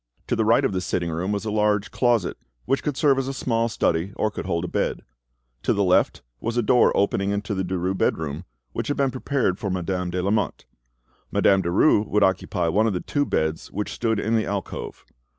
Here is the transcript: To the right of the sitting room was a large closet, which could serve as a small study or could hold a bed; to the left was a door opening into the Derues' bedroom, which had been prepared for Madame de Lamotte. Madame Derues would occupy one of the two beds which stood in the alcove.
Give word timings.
To 0.25 0.35
the 0.35 0.43
right 0.45 0.65
of 0.65 0.71
the 0.71 0.81
sitting 0.81 1.11
room 1.11 1.31
was 1.31 1.45
a 1.45 1.51
large 1.51 1.91
closet, 1.91 2.35
which 2.65 2.81
could 2.81 2.97
serve 2.97 3.19
as 3.19 3.27
a 3.27 3.35
small 3.35 3.69
study 3.69 4.13
or 4.15 4.31
could 4.31 4.47
hold 4.47 4.65
a 4.65 4.67
bed; 4.67 5.03
to 5.61 5.73
the 5.73 5.83
left 5.83 6.23
was 6.39 6.57
a 6.57 6.63
door 6.63 6.91
opening 6.97 7.29
into 7.29 7.53
the 7.53 7.63
Derues' 7.63 7.99
bedroom, 7.99 8.45
which 8.71 8.87
had 8.87 8.97
been 8.97 9.11
prepared 9.11 9.59
for 9.59 9.69
Madame 9.69 10.09
de 10.09 10.23
Lamotte. 10.23 10.65
Madame 11.31 11.61
Derues 11.61 12.07
would 12.07 12.23
occupy 12.23 12.67
one 12.67 12.87
of 12.87 12.93
the 12.93 12.99
two 12.99 13.27
beds 13.27 13.71
which 13.71 13.93
stood 13.93 14.19
in 14.19 14.35
the 14.35 14.47
alcove. 14.47 15.05